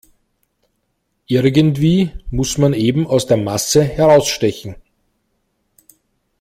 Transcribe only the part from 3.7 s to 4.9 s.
herausstechen.